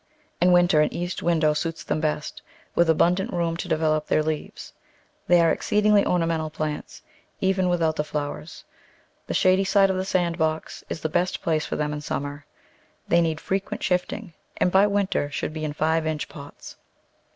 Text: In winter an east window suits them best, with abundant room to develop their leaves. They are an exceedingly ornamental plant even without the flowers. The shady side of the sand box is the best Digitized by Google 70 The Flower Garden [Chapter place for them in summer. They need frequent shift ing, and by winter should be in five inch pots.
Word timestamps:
In 0.41 0.51
winter 0.51 0.81
an 0.81 0.91
east 0.91 1.21
window 1.21 1.53
suits 1.53 1.83
them 1.83 2.01
best, 2.01 2.41
with 2.73 2.89
abundant 2.89 3.31
room 3.31 3.55
to 3.57 3.67
develop 3.67 4.07
their 4.07 4.23
leaves. 4.23 4.73
They 5.27 5.39
are 5.39 5.49
an 5.49 5.53
exceedingly 5.53 6.03
ornamental 6.07 6.49
plant 6.49 7.03
even 7.39 7.69
without 7.69 7.97
the 7.97 8.03
flowers. 8.03 8.63
The 9.27 9.35
shady 9.35 9.63
side 9.63 9.91
of 9.91 9.97
the 9.97 10.03
sand 10.03 10.39
box 10.39 10.83
is 10.89 11.01
the 11.01 11.07
best 11.07 11.41
Digitized 11.41 11.45
by 11.45 11.51
Google 11.51 11.53
70 11.53 11.53
The 11.53 11.53
Flower 11.53 11.53
Garden 11.53 11.53
[Chapter 11.53 11.53
place 11.53 11.65
for 11.67 11.75
them 11.75 11.93
in 11.93 12.01
summer. 12.01 12.45
They 13.09 13.21
need 13.21 13.39
frequent 13.39 13.83
shift 13.83 14.13
ing, 14.13 14.33
and 14.57 14.71
by 14.71 14.87
winter 14.87 15.29
should 15.29 15.53
be 15.53 15.63
in 15.63 15.73
five 15.73 16.07
inch 16.07 16.27
pots. 16.27 16.77